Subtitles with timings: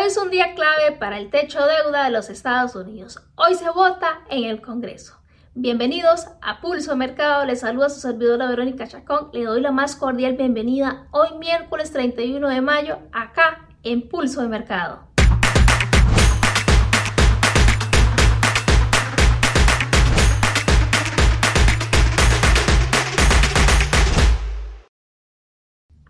[0.00, 3.20] Hoy es un día clave para el techo deuda de los Estados Unidos.
[3.34, 5.20] Hoy se vota en el Congreso.
[5.54, 7.44] Bienvenidos a Pulso Mercado.
[7.44, 9.28] Les saluda su servidora Verónica Chacón.
[9.34, 14.48] Le doy la más cordial bienvenida hoy miércoles 31 de mayo acá en Pulso de
[14.48, 15.09] Mercado.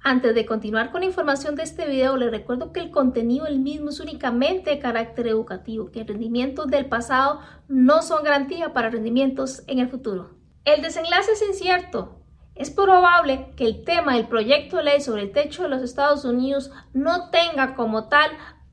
[0.02, 3.58] Antes de continuar con la información de este video, les recuerdo que el contenido el
[3.58, 9.62] mismo es únicamente de carácter educativo, que rendimientos del pasado no son garantía para rendimientos
[9.66, 10.30] en el futuro.
[10.64, 12.16] El desenlace es incierto.
[12.54, 16.24] Es probable que el tema del proyecto de ley sobre el techo de los Estados
[16.24, 18.30] Unidos no tenga como tal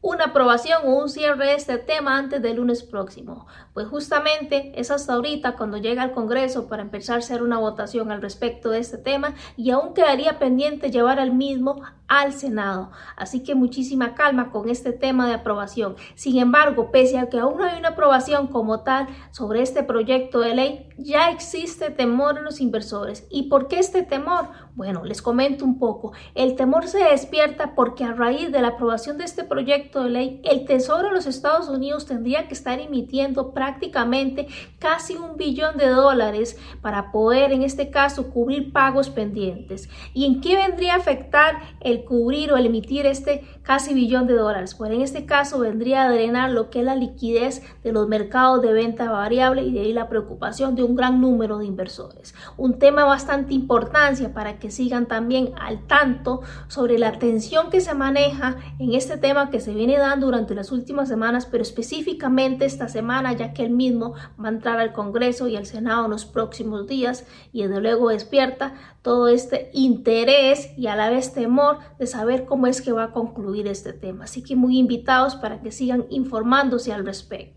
[0.07, 4.89] una aprobación o un cierre de este tema antes del lunes próximo, pues justamente es
[4.89, 8.79] hasta ahorita cuando llega al Congreso para empezar a hacer una votación al respecto de
[8.79, 12.89] este tema y aún quedaría pendiente llevar al mismo al Senado.
[13.17, 15.97] Así que muchísima calma con este tema de aprobación.
[16.15, 20.39] Sin embargo, pese a que aún no hay una aprobación como tal sobre este proyecto
[20.39, 23.27] de ley, ya existe temor en los inversores.
[23.29, 24.49] ¿Y por qué este temor?
[24.75, 26.13] Bueno, les comento un poco.
[26.35, 30.41] El temor se despierta porque a raíz de la aprobación de este proyecto de ley,
[30.43, 34.47] el Tesoro de los Estados Unidos tendría que estar emitiendo prácticamente
[34.79, 39.89] casi un billón de dólares para poder, en este caso, cubrir pagos pendientes.
[40.13, 44.33] ¿Y en qué vendría a afectar el cubrir o el emitir este casi billón de
[44.33, 44.75] dólares.
[44.75, 48.61] Pues en este caso vendría a drenar lo que es la liquidez de los mercados
[48.61, 52.33] de venta variable y de ahí la preocupación de un gran número de inversores.
[52.57, 57.93] Un tema bastante importancia para que sigan también al tanto sobre la tensión que se
[57.93, 62.89] maneja en este tema que se viene dando durante las últimas semanas, pero específicamente esta
[62.89, 66.25] semana, ya que el mismo va a entrar al Congreso y al Senado en los
[66.25, 72.07] próximos días y desde luego despierta todo este interés y a la vez temor de
[72.07, 74.25] saber cómo es que va a concluir este tema.
[74.25, 77.56] Así que muy invitados para que sigan informándose al respecto.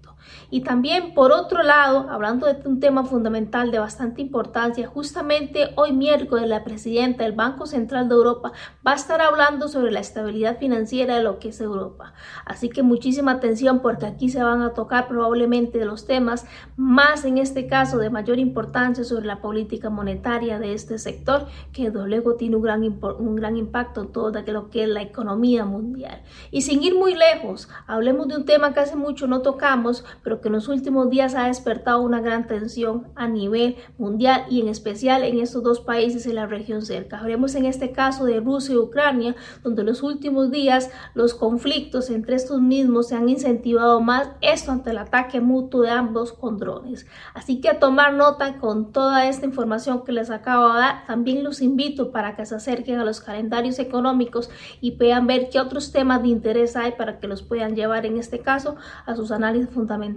[0.51, 5.93] Y también, por otro lado, hablando de un tema fundamental de bastante importancia, justamente hoy
[5.93, 8.53] miércoles la presidenta del Banco Central de Europa
[8.87, 12.15] va a estar hablando sobre la estabilidad financiera de lo que es Europa.
[12.45, 17.39] Así que muchísima atención porque aquí se van a tocar probablemente los temas más en
[17.39, 22.57] este caso de mayor importancia sobre la política monetaria de este sector, que luego tiene
[22.57, 26.23] un gran, un gran impacto en todo lo que es la economía mundial.
[26.51, 30.41] Y sin ir muy lejos, hablemos de un tema que hace mucho no tocamos, pero
[30.41, 34.69] que en los últimos días ha despertado una gran tensión a nivel mundial y en
[34.69, 37.19] especial en estos dos países en la región cerca.
[37.19, 42.11] Hablemos en este caso de Rusia y Ucrania, donde en los últimos días los conflictos
[42.11, 46.59] entre estos mismos se han incentivado más, esto ante el ataque mutuo de ambos con
[46.59, 47.07] drones.
[47.35, 51.45] Así que a tomar nota con toda esta información que les acabo de dar, también
[51.45, 55.93] los invito para que se acerquen a los calendarios económicos y puedan ver qué otros
[55.93, 58.77] temas de interés hay para que los puedan llevar en este caso
[59.07, 60.10] a sus análisis fundamentales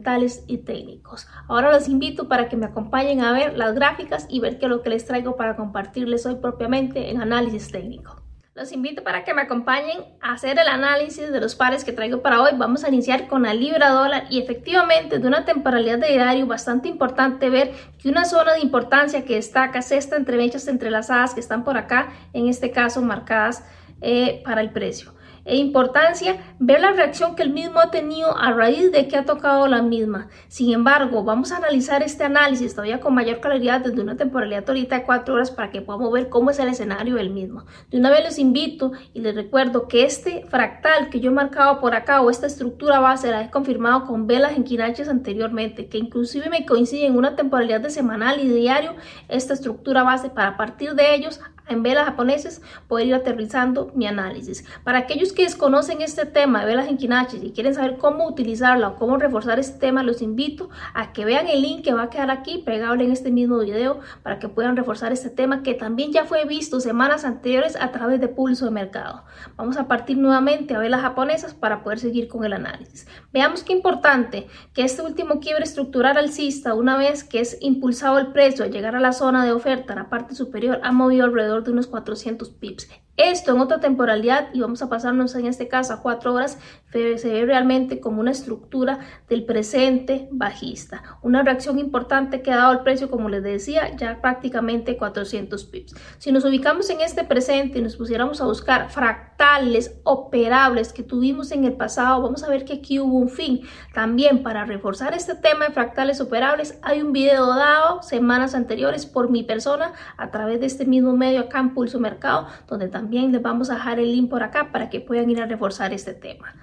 [0.47, 1.27] y técnicos.
[1.47, 4.69] Ahora los invito para que me acompañen a ver las gráficas y ver qué es
[4.69, 8.21] lo que les traigo para compartirles hoy propiamente en análisis técnico.
[8.55, 12.21] Los invito para que me acompañen a hacer el análisis de los pares que traigo
[12.21, 12.51] para hoy.
[12.55, 16.87] Vamos a iniciar con la libra dólar y efectivamente de una temporalidad de diario bastante
[16.87, 21.39] importante ver que una zona de importancia que destaca es esta entre mechas entrelazadas que
[21.39, 23.63] están por acá, en este caso marcadas
[24.01, 25.13] eh, para el precio
[25.45, 29.25] e importancia ver la reacción que el mismo ha tenido a raíz de que ha
[29.25, 30.29] tocado la misma.
[30.47, 34.99] Sin embargo, vamos a analizar este análisis todavía con mayor claridad desde una temporalidad ahorita
[34.99, 37.65] de cuatro horas para que podamos ver cómo es el escenario del mismo.
[37.89, 41.79] De una vez les invito y les recuerdo que este fractal que yo he marcado
[41.79, 45.97] por acá o esta estructura base la he confirmado con velas en quinaches anteriormente, que
[45.97, 48.95] inclusive me coincide en una temporalidad de semanal y diario
[49.27, 54.65] esta estructura base para partir de ellos en velas japoneses poder ir aterrizando mi análisis.
[54.83, 58.89] Para aquellos que desconocen este tema de velas en Kinachi y quieren saber cómo utilizarla
[58.89, 62.09] o cómo reforzar este tema, los invito a que vean el link que va a
[62.09, 66.11] quedar aquí pegado en este mismo video para que puedan reforzar este tema que también
[66.11, 69.23] ya fue visto semanas anteriores a través de pulso de mercado.
[69.55, 73.07] Vamos a partir nuevamente a velas japonesas para poder seguir con el análisis.
[73.31, 78.27] Veamos qué importante que este último quiebre estructural alcista, una vez que es impulsado el
[78.27, 81.71] precio a llegar a la zona de oferta, la parte superior ha movido alrededor de
[81.71, 82.89] unos 400 pips.
[83.15, 86.57] Esto en otra temporalidad, y vamos a pasarnos en este caso a cuatro horas,
[86.93, 91.03] se ve realmente como una estructura del presente bajista.
[91.21, 95.95] Una reacción importante que ha dado el precio, como les decía, ya prácticamente 400 pips.
[96.17, 101.51] Si nos ubicamos en este presente y nos pusiéramos a buscar fractales operables que tuvimos
[101.51, 103.61] en el pasado, vamos a ver que aquí hubo un fin.
[103.93, 109.29] También para reforzar este tema de fractales operables, hay un video dado semanas anteriores por
[109.29, 113.41] mi persona a través de este mismo medio acá en Pulso Mercado, donde también les
[113.41, 116.53] vamos a dejar el link por acá para que puedan ir a reforzar este tema.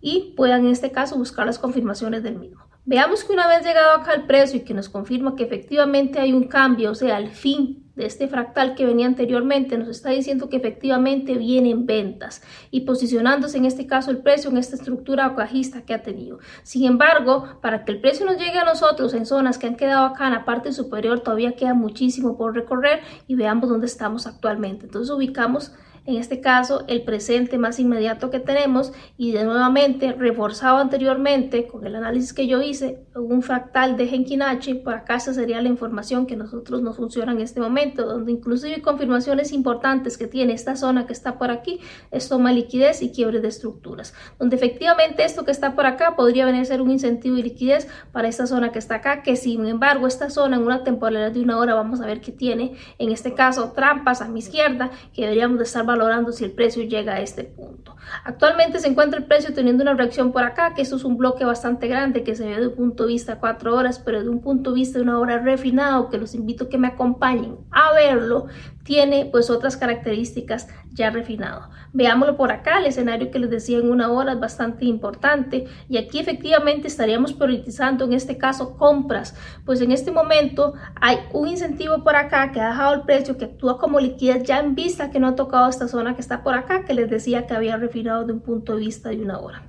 [0.00, 2.70] Y puedan en este caso buscar las confirmaciones del mismo.
[2.86, 6.32] Veamos que una vez llegado acá el precio y que nos confirma que efectivamente hay
[6.32, 10.48] un cambio, o sea, el fin de este fractal que venía anteriormente, nos está diciendo
[10.48, 15.82] que efectivamente vienen ventas y posicionándose en este caso el precio en esta estructura bajista
[15.82, 16.38] que ha tenido.
[16.62, 20.06] Sin embargo, para que el precio nos llegue a nosotros en zonas que han quedado
[20.06, 24.86] acá en la parte superior, todavía queda muchísimo por recorrer y veamos dónde estamos actualmente.
[24.86, 25.72] Entonces ubicamos
[26.10, 31.86] en este caso el presente más inmediato que tenemos y de nuevamente reforzado anteriormente con
[31.86, 36.26] el análisis que yo hice, un fractal de Henkinachi, por acá esa sería la información
[36.26, 41.06] que nosotros nos funciona en este momento, donde inclusive confirmaciones importantes que tiene esta zona
[41.06, 41.80] que está por aquí,
[42.10, 46.46] es toma liquidez y quiebre de estructuras, donde efectivamente esto que está por acá podría
[46.46, 49.66] venir a ser un incentivo de liquidez para esta zona que está acá, que sin
[49.66, 53.10] embargo esta zona en una temporalidad de una hora vamos a ver que tiene, en
[53.12, 55.99] este caso trampas a mi izquierda, que deberíamos de estar valorando
[56.32, 57.96] si el precio llega a este punto.
[58.24, 61.44] Actualmente se encuentra el precio teniendo una reacción por acá, que esto es un bloque
[61.44, 64.40] bastante grande que se ve de un punto de vista cuatro horas, pero de un
[64.40, 67.92] punto de vista de una hora refinado, que los invito a que me acompañen a
[67.92, 68.46] verlo,
[68.82, 71.68] tiene pues otras características ya refinado.
[71.92, 75.98] Veámoslo por acá, el escenario que les decía en una hora es bastante importante y
[75.98, 82.02] aquí efectivamente estaríamos priorizando en este caso compras, pues en este momento hay un incentivo
[82.02, 85.20] por acá que ha dejado el precio que actúa como liquidez ya en vista que
[85.20, 88.26] no ha tocado esta zona que está por acá que les decía que había refinado
[88.26, 89.62] de un punto de vista de una hora.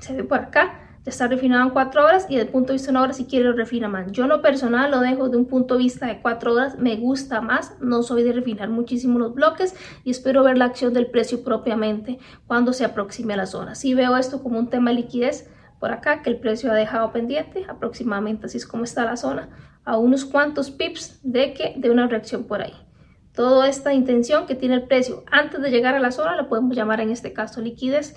[0.00, 2.88] Se ve por acá está refinado en 4 horas y desde el punto de vista
[2.88, 4.10] de una hora si quiere lo refina más.
[4.10, 7.40] Yo no personal lo dejo de un punto de vista de 4 horas, me gusta
[7.40, 9.74] más, no soy de refinar muchísimo los bloques
[10.04, 13.76] y espero ver la acción del precio propiamente cuando se aproxime a la zona.
[13.76, 15.48] Si veo esto como un tema de liquidez
[15.78, 19.48] por acá que el precio ha dejado pendiente, aproximadamente así es como está la zona,
[19.84, 22.74] a unos cuantos pips de que de una reacción por ahí.
[23.38, 25.22] Toda esta intención que tiene el precio.
[25.30, 28.16] Antes de llegar a la zona la podemos llamar en este caso liquidez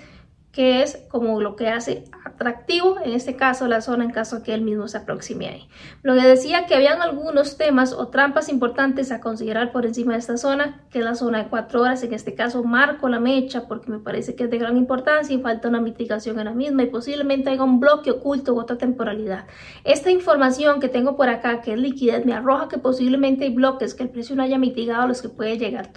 [0.52, 4.52] que es como lo que hace atractivo, en este caso la zona en caso que
[4.52, 5.68] él mismo se aproxime ahí.
[6.02, 10.18] Lo que decía que habían algunos temas o trampas importantes a considerar por encima de
[10.18, 13.66] esta zona, que es la zona de cuatro horas, en este caso marco la mecha
[13.66, 16.82] porque me parece que es de gran importancia y falta una mitigación en la misma
[16.82, 19.46] y posiblemente haya un bloque oculto u otra temporalidad.
[19.84, 23.94] Esta información que tengo por acá, que es liquidez, me arroja que posiblemente hay bloques
[23.94, 25.90] que el precio no haya mitigado los que puede llegar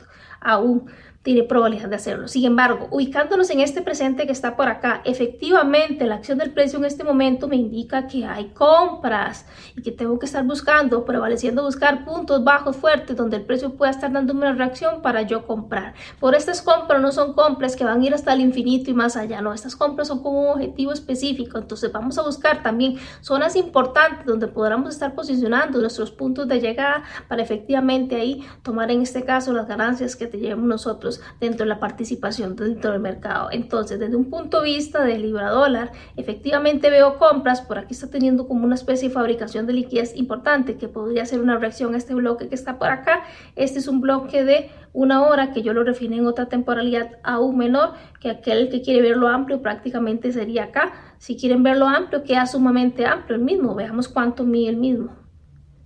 [0.45, 0.89] aún
[1.25, 2.27] tiene probabilidad de hacerlo.
[2.27, 6.77] Sin embargo, ubicándonos en este presente que está por acá, efectivamente la acción del precio
[6.77, 11.63] en este momento me indica que hay compras y que tengo que estar buscando, prevaleciendo
[11.63, 15.95] buscar puntos bajos fuertes donde el precio pueda estar dando una reacción para yo comprar.
[16.19, 19.17] Por estas compras no son compras que van a ir hasta el infinito y más
[19.17, 23.55] allá, no, estas compras son con un objetivo específico, entonces vamos a buscar también zonas
[23.55, 29.23] importantes donde podamos estar posicionando nuestros puntos de llegada para efectivamente ahí tomar en este
[29.25, 33.49] caso las ganancias que te llevemos nosotros dentro de la participación dentro del mercado.
[33.51, 38.09] Entonces, desde un punto de vista de libra dólar, efectivamente veo compras, por aquí está
[38.09, 41.97] teniendo como una especie de fabricación de liquidez importante que podría ser una reacción a
[41.97, 43.23] este bloque que está por acá.
[43.55, 47.57] Este es un bloque de una hora que yo lo refiné en otra temporalidad aún
[47.57, 50.93] menor que aquel que quiere verlo amplio prácticamente sería acá.
[51.17, 53.75] Si quieren verlo amplio, queda sumamente amplio el mismo.
[53.75, 55.24] Veamos cuánto mide el mismo.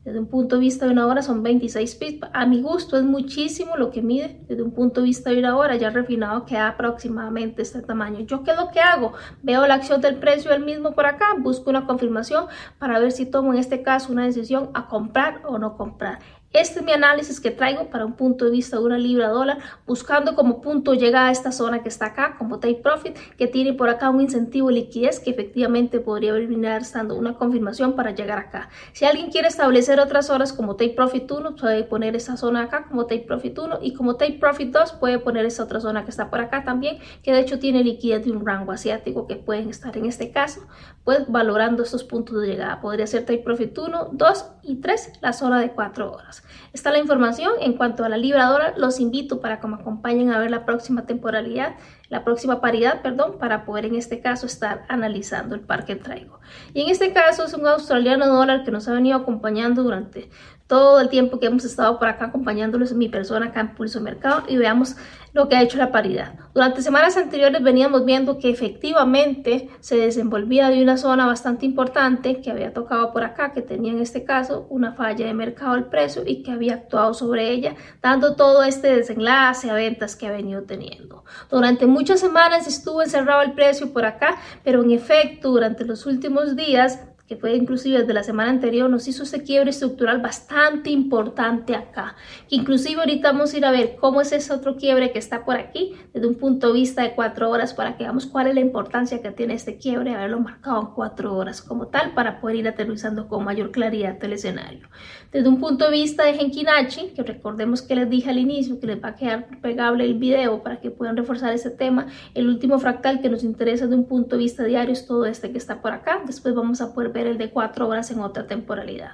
[0.03, 2.27] Desde un punto de vista de una hora son 26 pips.
[2.31, 4.39] A mi gusto es muchísimo lo que mide.
[4.47, 8.21] Desde un punto de vista de una hora ya refinado queda aproximadamente este tamaño.
[8.21, 9.11] ¿Yo qué es lo que hago?
[9.43, 12.45] Veo la acción del precio del mismo por acá, busco una confirmación
[12.79, 16.19] para ver si tomo en este caso una decisión a comprar o no comprar.
[16.51, 19.59] Este es mi análisis que traigo para un punto de vista de una libra dólar,
[19.85, 23.73] buscando como punto llega a esta zona que está acá, como take profit, que tiene
[23.73, 28.39] por acá un incentivo de liquidez que efectivamente podría venir estando una confirmación para llegar
[28.39, 28.69] acá.
[28.93, 32.85] Si alguien quiere establecer otras horas como take profit 1, puede poner esta zona acá
[32.87, 36.09] como take profit 1 y como take profit 2 puede poner esta otra zona que
[36.09, 39.69] está por acá también, que de hecho tiene liquidez de un rango asiático que pueden
[39.69, 40.61] estar en este caso,
[41.03, 42.81] pues valorando estos puntos de llegada.
[42.81, 46.38] Podría ser take profit 1, 2 y 3, la zona de 4 horas.
[46.73, 48.73] Está la información en cuanto a la libra dólar.
[48.77, 51.75] Los invito para que me acompañen a ver la próxima temporalidad,
[52.09, 56.39] la próxima paridad, perdón, para poder en este caso estar analizando el par que traigo.
[56.73, 60.29] Y en este caso es un australiano dólar que nos ha venido acompañando durante
[60.69, 64.43] todo el tiempo que hemos estado por acá acompañándolos mi persona acá en Pulso Mercado
[64.47, 64.95] y veamos
[65.33, 66.35] lo que ha hecho la paridad.
[66.53, 72.51] Durante semanas anteriores veníamos viendo que efectivamente se desenvolvía de una zona bastante importante que
[72.51, 76.23] había tocado por acá, que tenía en este caso una falla de mercado al precio
[76.25, 80.63] y que había actuado sobre ella, dando todo este desenlace a ventas que ha venido
[80.63, 81.23] teniendo.
[81.49, 86.55] Durante muchas semanas estuvo encerrado el precio por acá, pero en efecto durante los últimos
[86.55, 86.99] días
[87.29, 92.15] que fue inclusive desde la semana anterior, nos hizo ese quiebre estructural bastante importante acá.
[92.49, 95.45] Que inclusive ahorita vamos a ir a ver cómo es ese otro quiebre que está
[95.45, 98.55] por aquí, desde un punto de vista de cuatro horas, para que veamos cuál es
[98.55, 102.55] la importancia que tiene este quiebre, haberlo marcado en cuatro horas como tal, para poder
[102.55, 104.87] ir aterrizando con mayor claridad el escenario.
[105.31, 108.87] Desde un punto de vista de Genkinachi, que recordemos que les dije al inicio que
[108.87, 112.79] les va a quedar pegable el video para que puedan reforzar ese tema, el último
[112.79, 115.79] fractal que nos interesa de un punto de vista diario es todo este que está
[115.79, 116.23] por acá.
[116.25, 119.11] Después vamos a poder ver el de cuatro horas en otra temporalidad,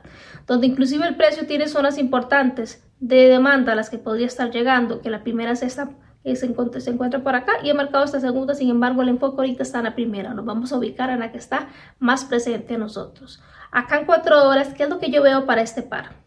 [0.47, 5.01] donde inclusive el precio tiene zonas importantes de demanda a las que podría estar llegando,
[5.01, 5.89] que la primera es esta
[6.23, 9.09] que se encuentra, se encuentra por acá y he marcado esta segunda, sin embargo el
[9.09, 11.69] enfoque ahorita está en la primera, nos vamos a ubicar en la que está
[11.99, 13.41] más presente a nosotros.
[13.71, 16.24] Acá en cuatro horas, ¿qué es lo que yo veo para este par?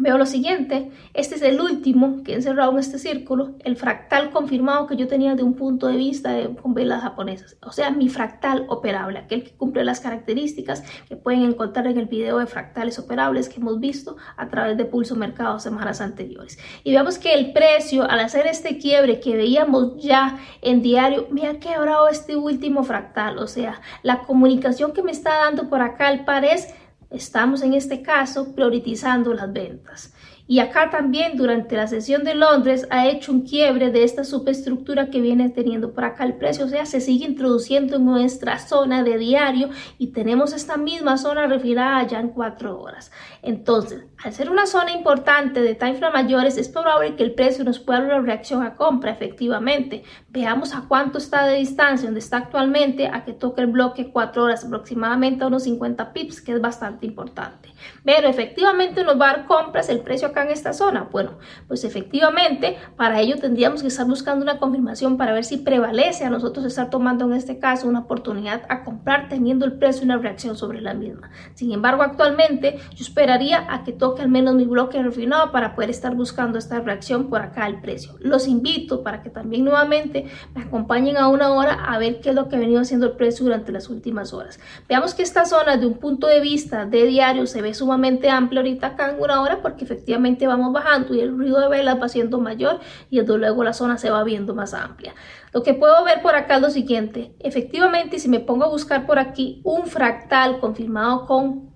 [0.00, 4.30] Veo lo siguiente, este es el último que he encerrado en este círculo, el fractal
[4.30, 7.90] confirmado que yo tenía de un punto de vista de, con velas japonesas, o sea,
[7.90, 12.46] mi fractal operable, aquel que cumple las características que pueden encontrar en el video de
[12.46, 16.58] fractales operables que hemos visto a través de Pulso Mercado semanas anteriores.
[16.82, 21.46] Y vemos que el precio, al hacer este quiebre que veíamos ya en diario, me
[21.46, 26.10] ha quebrado este último fractal, o sea, la comunicación que me está dando por acá
[26.10, 26.68] el par es
[27.10, 30.14] estamos en este caso priorizando las ventas.
[30.50, 35.08] Y acá también durante la sesión de Londres ha hecho un quiebre de esta superestructura
[35.08, 36.64] que viene teniendo por acá el precio.
[36.64, 41.46] O sea, se sigue introduciendo en nuestra zona de diario y tenemos esta misma zona
[41.46, 43.12] refirada ya en cuatro horas.
[43.42, 47.62] Entonces, al ser una zona importante de time frame mayores, es probable que el precio
[47.62, 50.02] nos pueda dar una reacción a compra efectivamente.
[50.30, 54.42] Veamos a cuánto está de distancia, donde está actualmente, a que toque el bloque cuatro
[54.42, 57.72] horas, aproximadamente a unos 50 pips, que es bastante importante.
[58.04, 61.08] Pero efectivamente nos va a dar compras el precio acá en esta zona?
[61.10, 66.24] Bueno, pues efectivamente para ello tendríamos que estar buscando una confirmación para ver si prevalece
[66.24, 70.04] a nosotros estar tomando en este caso una oportunidad a comprar teniendo el precio y
[70.06, 71.30] una reacción sobre la misma.
[71.54, 75.90] Sin embargo, actualmente yo esperaría a que toque al menos mi bloque refinado para poder
[75.90, 78.14] estar buscando esta reacción por acá al precio.
[78.20, 82.34] Los invito para que también nuevamente me acompañen a una hora a ver qué es
[82.34, 84.60] lo que ha venido haciendo el precio durante las últimas horas.
[84.88, 88.60] Veamos que esta zona de un punto de vista de diario se ve sumamente amplia
[88.60, 92.08] ahorita acá en una hora porque efectivamente vamos bajando y el ruido de velas va
[92.08, 95.14] siendo mayor y luego la zona se va viendo más amplia.
[95.52, 97.34] Lo que puedo ver por acá es lo siguiente.
[97.40, 101.70] Efectivamente, si me pongo a buscar por aquí un fractal confirmado con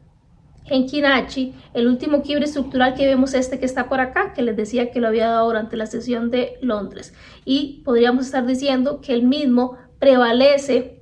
[0.66, 4.90] Henkinachi, el último quiebre estructural que vemos este que está por acá, que les decía
[4.90, 7.14] que lo había dado durante la sesión de Londres.
[7.44, 10.93] Y podríamos estar diciendo que el mismo prevalece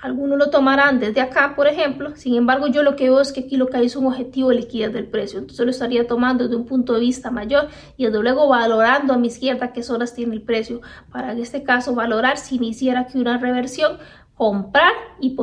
[0.00, 2.16] algunos lo tomarán desde acá, por ejemplo.
[2.16, 4.48] Sin embargo, yo lo que veo es que aquí lo que hay es un objetivo
[4.48, 5.38] de liquidez del precio.
[5.38, 9.28] Entonces lo estaría tomando desde un punto de vista mayor y luego valorando a mi
[9.28, 10.80] izquierda qué zonas tiene el precio.
[11.12, 13.98] Para en este caso valorar si me hiciera aquí una reversión
[14.40, 15.36] comprar y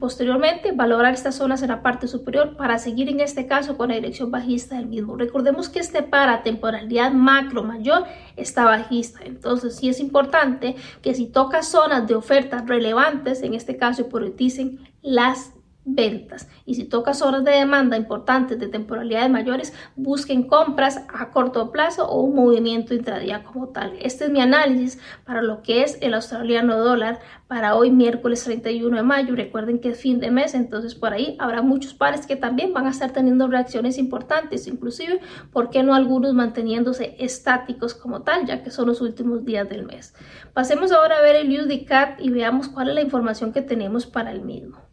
[0.00, 3.96] posteriormente valorar estas zonas en la parte superior para seguir en este caso con la
[3.96, 5.18] dirección bajista del mismo.
[5.18, 8.04] Recordemos que este para temporalidad macro mayor
[8.36, 13.76] está bajista, entonces sí es importante que si toca zonas de ofertas relevantes, en este
[13.76, 15.52] caso prioricen las
[15.94, 16.48] ventas.
[16.64, 22.08] Y si tocas horas de demanda importantes de temporalidades mayores, busquen compras a corto plazo
[22.08, 23.94] o un movimiento intradía como tal.
[24.00, 28.96] Este es mi análisis para lo que es el australiano dólar para hoy miércoles 31
[28.96, 29.34] de mayo.
[29.34, 32.86] Recuerden que es fin de mes, entonces por ahí habrá muchos pares que también van
[32.86, 35.20] a estar teniendo reacciones importantes, inclusive,
[35.52, 39.84] ¿por qué no algunos manteniéndose estáticos como tal, ya que son los últimos días del
[39.84, 40.14] mes?
[40.52, 44.30] Pasemos ahora a ver el USD y veamos cuál es la información que tenemos para
[44.30, 44.87] el mismo.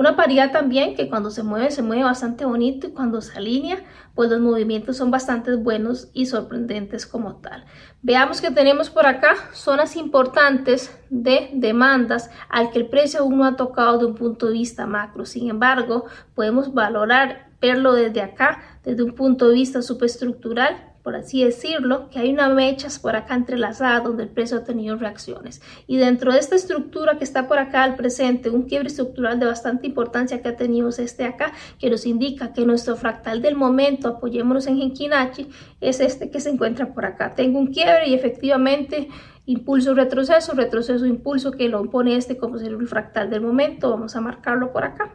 [0.00, 3.84] Una paridad también que cuando se mueve, se mueve bastante bonito y cuando se alinea,
[4.14, 7.66] pues los movimientos son bastante buenos y sorprendentes como tal.
[8.00, 13.44] Veamos que tenemos por acá zonas importantes de demandas al que el precio aún no
[13.44, 15.26] ha tocado de un punto de vista macro.
[15.26, 21.42] Sin embargo, podemos valorar, verlo desde acá, desde un punto de vista superestructural por así
[21.42, 25.60] decirlo, que hay una mecha por acá entrelazada donde el precio ha tenido reacciones.
[25.88, 29.46] Y dentro de esta estructura que está por acá al presente, un quiebre estructural de
[29.46, 34.06] bastante importancia que ha tenido este acá, que nos indica que nuestro fractal del momento,
[34.06, 35.48] apoyémonos en Genkinachi,
[35.80, 37.34] es este que se encuentra por acá.
[37.34, 39.08] Tengo un quiebre y efectivamente
[39.46, 43.90] impulso, retroceso, retroceso, impulso, que lo pone este como ser el fractal del momento.
[43.90, 45.12] Vamos a marcarlo por acá.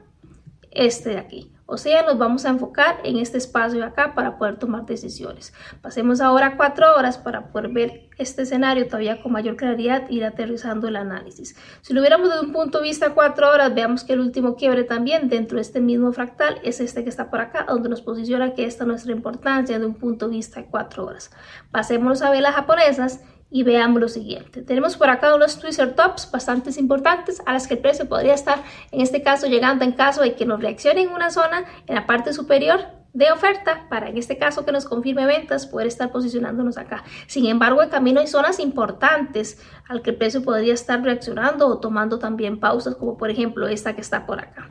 [0.71, 1.54] Este de aquí.
[1.67, 5.51] O sea, nos vamos a enfocar en este espacio de acá para poder tomar decisiones.
[5.81, 10.88] Pasemos ahora cuatro horas para poder ver este escenario todavía con mayor claridad ir aterrizando
[10.88, 11.55] el análisis.
[11.81, 14.84] Si lo viéramos desde un punto de vista cuatro horas, veamos que el último quiebre
[14.84, 18.53] también dentro de este mismo fractal es este que está por acá, donde nos posiciona
[18.53, 21.31] que esta es nuestra importancia de un punto de vista de cuatro horas.
[21.72, 24.61] Pasemos a ver las japonesas y veamos lo siguiente.
[24.61, 28.63] Tenemos por acá unos twister tops bastante importantes a las que el precio podría estar
[28.91, 32.05] en este caso llegando en caso de que nos reaccione en una zona en la
[32.05, 32.81] parte superior
[33.13, 37.03] de oferta para en este caso que nos confirme ventas poder estar posicionándonos acá.
[37.27, 41.77] Sin embargo, en camino hay zonas importantes al que el precio podría estar reaccionando o
[41.79, 44.67] tomando también pausas como por ejemplo esta que está por acá.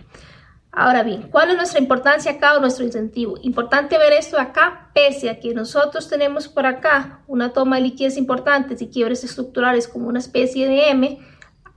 [0.77, 3.37] Ahora bien, ¿cuál es nuestra importancia acá o nuestro incentivo?
[3.43, 8.17] Importante ver esto acá, pese a que nosotros tenemos por acá una toma de liquidez
[8.17, 11.21] importante y quiebres estructurales como una especie de M,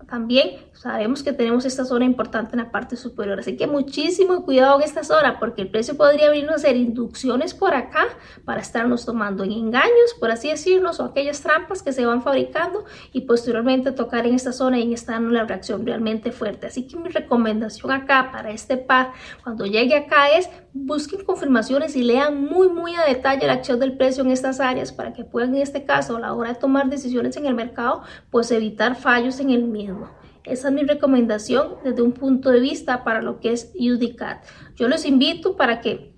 [0.10, 4.78] también sabemos que tenemos esta zona importante en la parte superior, así que muchísimo cuidado
[4.78, 8.06] en esta zona porque el precio podría venirnos a hacer inducciones por acá
[8.46, 12.86] para estarnos tomando en engaños, por así decirlo, o aquellas trampas que se van fabricando
[13.12, 16.68] y posteriormente tocar en esta zona y en estar en la reacción realmente fuerte.
[16.68, 22.04] Así que mi recomendación acá para este par, cuando llegue acá es busquen confirmaciones y
[22.04, 25.56] lean muy muy a detalle la acción del precio en estas áreas para que puedan
[25.56, 29.40] en este caso a la hora de tomar decisiones en el mercado pues evitar fallos
[29.40, 30.10] en el mismo.
[30.48, 34.46] Esa es mi recomendación desde un punto de vista para lo que es UDCAT.
[34.76, 36.17] Yo los invito para que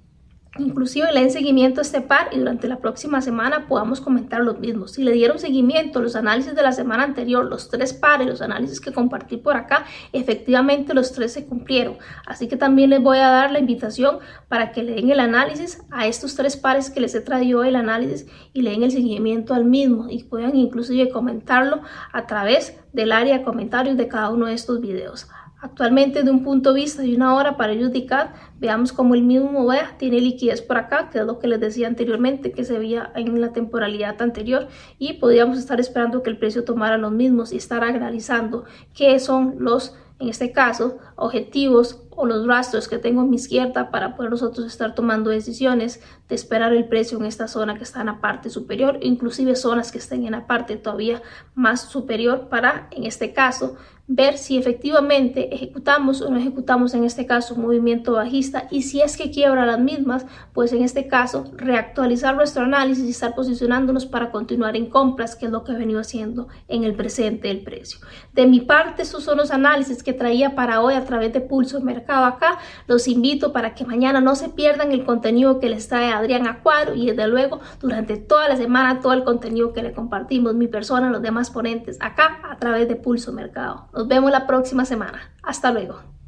[0.59, 4.59] Inclusive le den seguimiento a este par y durante la próxima semana podamos comentar los
[4.59, 4.91] mismos.
[4.91, 8.81] Si le dieron seguimiento los análisis de la semana anterior, los tres pares, los análisis
[8.81, 11.97] que compartí por acá, efectivamente los tres se cumplieron.
[12.25, 15.81] Así que también les voy a dar la invitación para que le den el análisis
[15.91, 19.53] a estos tres pares que les he traído el análisis y le den el seguimiento
[19.53, 24.47] al mismo y puedan inclusive comentarlo a través del área de comentarios de cada uno
[24.47, 25.27] de estos videos.
[25.61, 29.67] Actualmente de un punto de vista de una hora para UDCAT, veamos como el mismo
[29.67, 33.11] vea tiene liquidez por acá, que es lo que les decía anteriormente que se veía
[33.15, 37.57] en la temporalidad anterior y podríamos estar esperando que el precio tomara los mismos y
[37.57, 38.63] estar analizando
[38.93, 43.91] qué son los, en este caso, objetivos o los rastros que tengo a mi izquierda
[43.91, 48.01] para poder nosotros estar tomando decisiones de esperar el precio en esta zona que está
[48.01, 51.21] en la parte superior, inclusive zonas que estén en la parte todavía
[51.55, 53.75] más superior para, en este caso,
[54.11, 59.01] ver si efectivamente ejecutamos o no ejecutamos en este caso un movimiento bajista y si
[59.01, 64.07] es que quiebra las mismas, pues en este caso reactualizar nuestro análisis y estar posicionándonos
[64.07, 67.61] para continuar en compras, que es lo que he venido haciendo en el presente del
[67.61, 67.99] precio.
[68.33, 71.79] De mi parte, estos son los análisis que traía para hoy a través de Pulso
[71.79, 72.57] Mercado acá.
[72.87, 76.93] Los invito para que mañana no se pierdan el contenido que les trae Adrián Acuaro
[76.95, 81.09] y desde luego durante toda la semana todo el contenido que le compartimos mi persona,
[81.09, 83.87] los demás ponentes acá a través de Pulso Mercado.
[83.93, 85.31] Nos vemos la próxima semana.
[85.43, 86.18] Hasta luego.